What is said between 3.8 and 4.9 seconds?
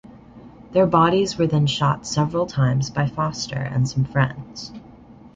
some friends.